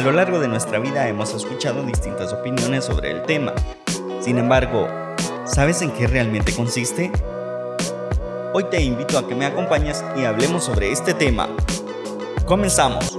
A 0.00 0.02
lo 0.02 0.12
largo 0.12 0.40
de 0.40 0.48
nuestra 0.48 0.78
vida 0.78 1.06
hemos 1.08 1.34
escuchado 1.34 1.82
distintas 1.82 2.32
opiniones 2.32 2.86
sobre 2.86 3.10
el 3.10 3.22
tema. 3.24 3.52
Sin 4.22 4.38
embargo, 4.38 4.88
¿sabes 5.44 5.82
en 5.82 5.90
qué 5.90 6.06
realmente 6.06 6.54
consiste? 6.54 7.12
Hoy 8.54 8.64
te 8.70 8.80
invito 8.80 9.18
a 9.18 9.28
que 9.28 9.34
me 9.34 9.44
acompañes 9.44 10.02
y 10.16 10.24
hablemos 10.24 10.64
sobre 10.64 10.90
este 10.90 11.12
tema. 11.12 11.50
Comenzamos. 12.46 13.14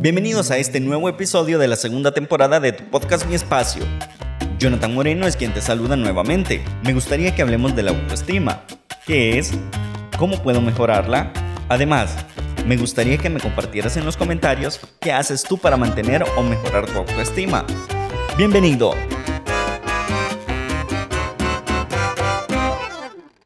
Bienvenidos 0.00 0.52
a 0.52 0.58
este 0.58 0.78
nuevo 0.78 1.08
episodio 1.08 1.58
de 1.58 1.66
la 1.66 1.74
segunda 1.74 2.14
temporada 2.14 2.60
de 2.60 2.70
tu 2.70 2.84
podcast 2.84 3.26
Mi 3.26 3.34
Espacio. 3.34 3.82
Jonathan 4.60 4.94
Moreno 4.94 5.26
es 5.26 5.34
quien 5.34 5.52
te 5.52 5.60
saluda 5.60 5.96
nuevamente. 5.96 6.62
Me 6.84 6.92
gustaría 6.92 7.34
que 7.34 7.42
hablemos 7.42 7.74
de 7.74 7.82
la 7.82 7.90
autoestima. 7.90 8.62
¿Qué 9.04 9.40
es? 9.40 9.58
¿Cómo 10.18 10.42
puedo 10.42 10.60
mejorarla? 10.60 11.32
Además, 11.68 12.16
me 12.66 12.76
gustaría 12.76 13.18
que 13.18 13.30
me 13.30 13.38
compartieras 13.38 13.96
en 13.96 14.04
los 14.04 14.16
comentarios 14.16 14.80
qué 15.00 15.12
haces 15.12 15.44
tú 15.44 15.58
para 15.58 15.76
mantener 15.76 16.24
o 16.36 16.42
mejorar 16.42 16.86
tu 16.86 16.98
autoestima. 16.98 17.64
Bienvenido. 18.36 18.94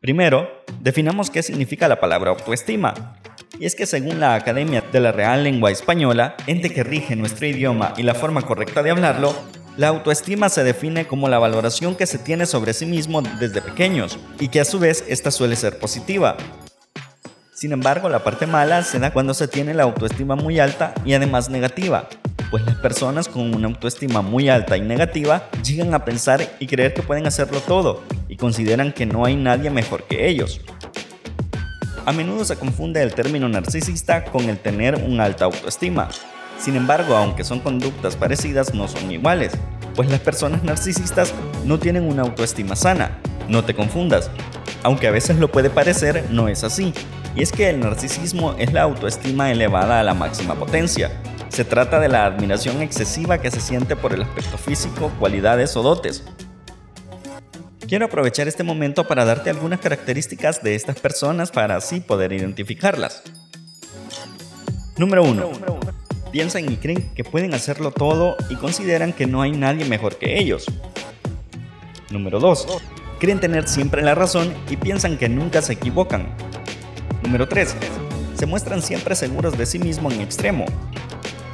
Primero, 0.00 0.64
definamos 0.80 1.28
qué 1.28 1.42
significa 1.42 1.88
la 1.88 2.00
palabra 2.00 2.30
autoestima. 2.30 3.18
Y 3.60 3.66
es 3.66 3.74
que 3.74 3.84
según 3.84 4.18
la 4.18 4.34
Academia 4.34 4.82
de 4.90 5.00
la 5.00 5.12
Real 5.12 5.44
Lengua 5.44 5.70
Española, 5.70 6.36
ente 6.46 6.70
que 6.70 6.82
rige 6.82 7.16
nuestro 7.16 7.46
idioma 7.46 7.92
y 7.98 8.02
la 8.02 8.14
forma 8.14 8.40
correcta 8.40 8.82
de 8.82 8.92
hablarlo, 8.92 9.34
la 9.76 9.88
autoestima 9.88 10.48
se 10.48 10.64
define 10.64 11.06
como 11.06 11.28
la 11.28 11.38
valoración 11.38 11.96
que 11.96 12.06
se 12.06 12.18
tiene 12.18 12.46
sobre 12.46 12.72
sí 12.72 12.86
mismo 12.86 13.20
desde 13.20 13.60
pequeños 13.60 14.18
y 14.40 14.48
que 14.48 14.60
a 14.60 14.64
su 14.64 14.78
vez 14.78 15.04
esta 15.06 15.30
suele 15.30 15.56
ser 15.56 15.78
positiva. 15.78 16.36
Sin 17.62 17.70
embargo, 17.70 18.08
la 18.08 18.24
parte 18.24 18.48
mala 18.48 18.82
se 18.82 18.98
da 18.98 19.12
cuando 19.12 19.34
se 19.34 19.46
tiene 19.46 19.72
la 19.72 19.84
autoestima 19.84 20.34
muy 20.34 20.58
alta 20.58 20.94
y 21.04 21.14
además 21.14 21.48
negativa, 21.48 22.08
pues 22.50 22.66
las 22.66 22.74
personas 22.74 23.28
con 23.28 23.54
una 23.54 23.68
autoestima 23.68 24.20
muy 24.20 24.48
alta 24.48 24.76
y 24.76 24.80
negativa 24.80 25.48
llegan 25.62 25.94
a 25.94 26.04
pensar 26.04 26.44
y 26.58 26.66
creer 26.66 26.92
que 26.92 27.02
pueden 27.02 27.24
hacerlo 27.24 27.60
todo 27.60 28.02
y 28.28 28.34
consideran 28.34 28.92
que 28.92 29.06
no 29.06 29.24
hay 29.24 29.36
nadie 29.36 29.70
mejor 29.70 30.02
que 30.08 30.28
ellos. 30.28 30.60
A 32.04 32.10
menudo 32.10 32.44
se 32.44 32.56
confunde 32.56 33.00
el 33.00 33.14
término 33.14 33.48
narcisista 33.48 34.24
con 34.24 34.48
el 34.48 34.58
tener 34.58 34.96
una 34.96 35.22
alta 35.22 35.44
autoestima, 35.44 36.08
sin 36.58 36.74
embargo, 36.74 37.14
aunque 37.14 37.44
son 37.44 37.60
conductas 37.60 38.16
parecidas, 38.16 38.74
no 38.74 38.88
son 38.88 39.08
iguales, 39.12 39.52
pues 39.94 40.10
las 40.10 40.18
personas 40.18 40.64
narcisistas 40.64 41.32
no 41.64 41.78
tienen 41.78 42.10
una 42.10 42.22
autoestima 42.22 42.74
sana. 42.74 43.20
No 43.48 43.64
te 43.64 43.74
confundas. 43.74 44.30
Aunque 44.82 45.06
a 45.06 45.12
veces 45.12 45.38
lo 45.38 45.52
puede 45.52 45.70
parecer, 45.70 46.24
no 46.30 46.48
es 46.48 46.64
así. 46.64 46.92
Y 47.34 47.42
es 47.42 47.52
que 47.52 47.70
el 47.70 47.80
narcisismo 47.80 48.54
es 48.58 48.72
la 48.72 48.82
autoestima 48.82 49.50
elevada 49.50 50.00
a 50.00 50.02
la 50.02 50.14
máxima 50.14 50.54
potencia. 50.54 51.10
Se 51.48 51.64
trata 51.64 52.00
de 52.00 52.08
la 52.08 52.24
admiración 52.24 52.82
excesiva 52.82 53.38
que 53.38 53.50
se 53.50 53.60
siente 53.60 53.96
por 53.96 54.12
el 54.12 54.22
aspecto 54.22 54.58
físico, 54.58 55.10
cualidades 55.18 55.76
o 55.76 55.82
dotes. 55.82 56.24
Quiero 57.88 58.06
aprovechar 58.06 58.48
este 58.48 58.62
momento 58.62 59.06
para 59.06 59.24
darte 59.24 59.50
algunas 59.50 59.80
características 59.80 60.62
de 60.62 60.74
estas 60.74 60.98
personas 60.98 61.50
para 61.50 61.76
así 61.76 62.00
poder 62.00 62.32
identificarlas. 62.32 63.22
Número 64.96 65.22
1 65.24 65.50
piensan 66.32 66.72
y 66.72 66.76
creen 66.76 67.10
que 67.14 67.22
pueden 67.22 67.54
hacerlo 67.54 67.92
todo 67.92 68.36
y 68.48 68.56
consideran 68.56 69.12
que 69.12 69.26
no 69.26 69.42
hay 69.42 69.52
nadie 69.52 69.84
mejor 69.84 70.16
que 70.16 70.38
ellos. 70.40 70.64
Número 72.10 72.40
2. 72.40 72.66
Creen 73.20 73.38
tener 73.38 73.68
siempre 73.68 74.02
la 74.02 74.14
razón 74.14 74.52
y 74.68 74.76
piensan 74.76 75.18
que 75.18 75.28
nunca 75.28 75.62
se 75.62 75.74
equivocan. 75.74 76.34
Número 77.22 77.48
3. 77.48 77.76
Se 78.34 78.46
muestran 78.46 78.82
siempre 78.82 79.14
seguros 79.14 79.56
de 79.56 79.66
sí 79.66 79.78
mismos 79.78 80.14
en 80.14 80.22
extremo. 80.22 80.64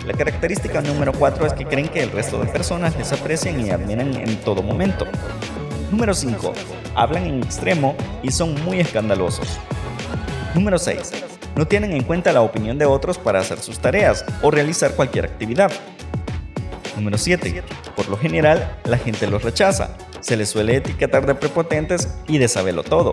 La 0.07 0.15
característica 0.15 0.81
número 0.81 1.13
4 1.13 1.47
es 1.47 1.53
que 1.53 1.67
creen 1.67 1.89
que 1.89 2.03
el 2.03 2.11
resto 2.11 2.41
de 2.41 2.47
personas 2.47 2.97
les 2.97 3.13
aprecian 3.13 3.61
y 3.65 3.71
admiran 3.71 4.15
en 4.15 4.37
todo 4.37 4.63
momento. 4.63 5.07
Número 5.91 6.15
5. 6.15 6.53
Hablan 6.95 7.27
en 7.27 7.43
extremo 7.43 7.95
y 8.23 8.31
son 8.31 8.55
muy 8.65 8.81
escandalosos. 8.81 9.59
Número 10.55 10.79
6 10.79 11.29
no 11.59 11.67
tienen 11.67 11.93
en 11.93 12.05
cuenta 12.05 12.33
la 12.33 12.43
opinión 12.43 12.79
de 12.79 12.87
otros 12.87 13.19
para 13.19 13.41
hacer 13.41 13.59
sus 13.59 13.81
tareas 13.81 14.25
o 14.43 14.51
realizar 14.53 14.95
cualquier 14.95 15.25
actividad. 15.25 15.73
Número 16.95 17.19
7. 17.19 17.65
Por 17.97 18.09
lo 18.09 18.17
general, 18.17 18.79
la 18.85 18.97
gente 18.97 19.27
los 19.27 19.43
rechaza. 19.43 19.97
Se 20.21 20.37
les 20.37 20.51
suele 20.51 20.77
etiquetar 20.77 21.27
de 21.27 21.35
prepotentes 21.35 22.17
y 22.29 22.39
de 22.39 22.47
saberlo 22.47 22.85
todo. 22.85 23.11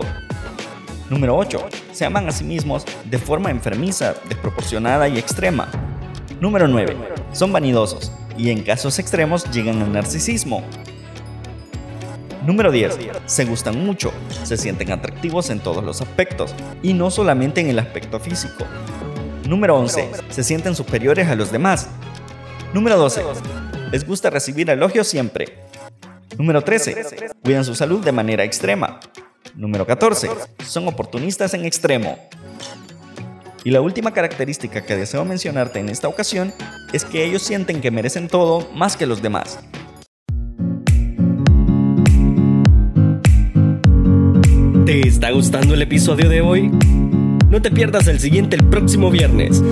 Número 1.10 1.36
8. 1.36 1.68
Se 1.92 2.04
aman 2.04 2.28
a 2.28 2.32
sí 2.32 2.44
mismos 2.44 2.84
de 3.04 3.18
forma 3.18 3.50
enfermiza, 3.50 4.14
desproporcionada 4.28 5.08
y 5.08 5.18
extrema. 5.18 5.68
Número 6.40 6.66
9. 6.66 6.96
Son 7.32 7.52
vanidosos 7.52 8.12
y 8.36 8.50
en 8.50 8.62
casos 8.62 8.98
extremos 8.98 9.50
llegan 9.50 9.80
al 9.82 9.92
narcisismo. 9.92 10.62
Número 12.44 12.70
10. 12.70 12.98
Se 13.26 13.44
gustan 13.44 13.84
mucho, 13.84 14.12
se 14.44 14.56
sienten 14.56 14.92
atractivos 14.92 15.50
en 15.50 15.60
todos 15.60 15.82
los 15.82 16.00
aspectos 16.00 16.54
y 16.82 16.92
no 16.92 17.10
solamente 17.10 17.60
en 17.60 17.70
el 17.70 17.78
aspecto 17.78 18.20
físico. 18.20 18.64
Número 19.48 19.76
11. 19.76 20.10
Se 20.30 20.42
sienten 20.42 20.74
superiores 20.74 21.28
a 21.28 21.36
los 21.36 21.52
demás. 21.52 21.88
Número 22.74 22.96
12. 22.96 23.22
Les 23.92 24.06
gusta 24.06 24.30
recibir 24.30 24.68
elogios 24.70 25.06
siempre. 25.06 25.54
Número 26.36 26.62
13. 26.62 27.32
Cuidan 27.42 27.64
su 27.64 27.74
salud 27.74 28.04
de 28.04 28.12
manera 28.12 28.44
extrema. 28.44 29.00
Número 29.56 29.86
14. 29.86 30.28
Son 30.66 30.86
oportunistas 30.86 31.54
en 31.54 31.64
extremo. 31.64 32.18
Y 33.64 33.70
la 33.70 33.80
última 33.80 34.12
característica 34.12 34.84
que 34.84 34.96
deseo 34.96 35.24
mencionarte 35.24 35.78
en 35.80 35.88
esta 35.88 36.08
ocasión 36.08 36.52
es 36.92 37.06
que 37.06 37.24
ellos 37.24 37.42
sienten 37.42 37.80
que 37.80 37.90
merecen 37.90 38.28
todo 38.28 38.68
más 38.74 38.98
que 38.98 39.06
los 39.06 39.22
demás. 39.22 39.58
¿Te 44.84 45.08
está 45.08 45.30
gustando 45.30 45.74
el 45.74 45.82
episodio 45.82 46.28
de 46.28 46.42
hoy? 46.42 46.70
No 47.48 47.62
te 47.62 47.70
pierdas 47.70 48.06
el 48.08 48.20
siguiente 48.20 48.56
el 48.56 48.64
próximo 48.68 49.10
viernes. 49.10 49.62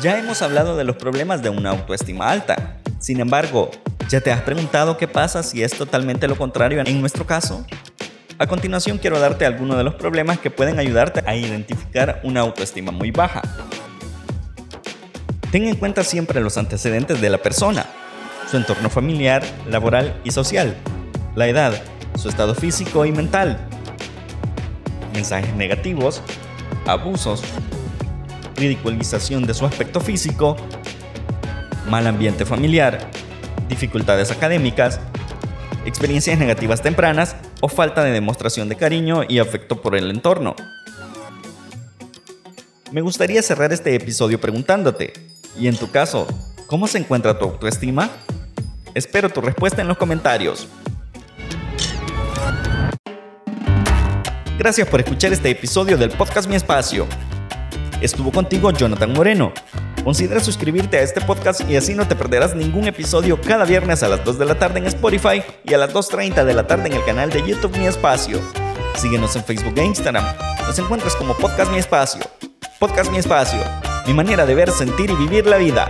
Ya 0.00 0.18
hemos 0.18 0.40
hablado 0.40 0.76
de 0.76 0.84
los 0.84 0.96
problemas 0.96 1.42
de 1.42 1.50
una 1.50 1.70
autoestima 1.70 2.30
alta. 2.30 2.78
Sin 2.98 3.20
embargo, 3.20 3.70
¿ya 4.12 4.20
te 4.20 4.30
has 4.30 4.42
preguntado 4.42 4.98
qué 4.98 5.08
pasa 5.08 5.42
si 5.42 5.62
es 5.62 5.72
totalmente 5.72 6.28
lo 6.28 6.36
contrario 6.36 6.82
en 6.84 7.00
nuestro 7.00 7.26
caso? 7.26 7.64
A 8.38 8.46
continuación 8.46 8.98
quiero 8.98 9.18
darte 9.18 9.46
algunos 9.46 9.78
de 9.78 9.84
los 9.84 9.94
problemas 9.94 10.38
que 10.38 10.50
pueden 10.50 10.78
ayudarte 10.78 11.22
a 11.24 11.34
identificar 11.34 12.20
una 12.22 12.40
autoestima 12.40 12.92
muy 12.92 13.10
baja. 13.10 13.40
Ten 15.50 15.64
en 15.64 15.76
cuenta 15.76 16.04
siempre 16.04 16.42
los 16.42 16.58
antecedentes 16.58 17.22
de 17.22 17.30
la 17.30 17.38
persona 17.38 17.86
su 18.50 18.58
entorno 18.58 18.90
familiar, 18.90 19.42
laboral 19.66 20.20
y 20.24 20.30
social, 20.30 20.76
la 21.34 21.48
edad, 21.48 21.72
su 22.18 22.28
estado 22.28 22.54
físico 22.54 23.06
y 23.06 23.12
mental, 23.12 23.66
mensajes 25.14 25.54
negativos, 25.54 26.20
abusos, 26.86 27.42
ridiculización 28.56 29.46
de 29.46 29.54
su 29.54 29.64
aspecto 29.64 30.02
físico, 30.02 30.58
mal 31.88 32.06
ambiente 32.06 32.44
familiar, 32.44 33.08
dificultades 33.72 34.30
académicas, 34.30 35.00
experiencias 35.86 36.38
negativas 36.38 36.82
tempranas 36.82 37.36
o 37.60 37.68
falta 37.68 38.04
de 38.04 38.12
demostración 38.12 38.68
de 38.68 38.76
cariño 38.76 39.22
y 39.26 39.38
afecto 39.38 39.80
por 39.80 39.96
el 39.96 40.10
entorno. 40.10 40.54
Me 42.92 43.00
gustaría 43.00 43.42
cerrar 43.42 43.72
este 43.72 43.94
episodio 43.94 44.38
preguntándote, 44.38 45.14
¿y 45.58 45.66
en 45.68 45.76
tu 45.76 45.90
caso, 45.90 46.26
cómo 46.66 46.86
se 46.86 46.98
encuentra 46.98 47.38
tu 47.38 47.46
autoestima? 47.46 48.10
Espero 48.94 49.30
tu 49.30 49.40
respuesta 49.40 49.80
en 49.80 49.88
los 49.88 49.96
comentarios. 49.96 50.68
Gracias 54.58 54.86
por 54.86 55.00
escuchar 55.00 55.32
este 55.32 55.50
episodio 55.50 55.96
del 55.96 56.10
podcast 56.10 56.46
Mi 56.48 56.56
Espacio. 56.56 57.06
Estuvo 58.02 58.30
contigo 58.30 58.70
Jonathan 58.70 59.12
Moreno. 59.14 59.52
Considera 60.04 60.40
suscribirte 60.40 60.98
a 60.98 61.02
este 61.02 61.20
podcast 61.20 61.68
y 61.70 61.76
así 61.76 61.94
no 61.94 62.08
te 62.08 62.16
perderás 62.16 62.56
ningún 62.56 62.88
episodio 62.88 63.40
cada 63.40 63.64
viernes 63.64 64.02
a 64.02 64.08
las 64.08 64.24
2 64.24 64.38
de 64.38 64.46
la 64.46 64.58
tarde 64.58 64.80
en 64.80 64.86
Spotify 64.86 65.42
y 65.64 65.74
a 65.74 65.78
las 65.78 65.94
2.30 65.94 66.44
de 66.44 66.54
la 66.54 66.66
tarde 66.66 66.88
en 66.88 66.94
el 66.94 67.04
canal 67.04 67.30
de 67.30 67.46
YouTube 67.46 67.76
Mi 67.78 67.86
Espacio. 67.86 68.40
Síguenos 68.96 69.36
en 69.36 69.44
Facebook 69.44 69.74
e 69.76 69.84
Instagram. 69.84 70.24
Nos 70.66 70.78
encuentras 70.78 71.14
como 71.14 71.34
Podcast 71.36 71.70
Mi 71.70 71.78
Espacio. 71.78 72.22
Podcast 72.80 73.12
Mi 73.12 73.18
Espacio. 73.18 73.60
Mi 74.06 74.12
manera 74.12 74.44
de 74.44 74.54
ver, 74.56 74.70
sentir 74.72 75.08
y 75.08 75.14
vivir 75.14 75.46
la 75.46 75.56
vida. 75.56 75.86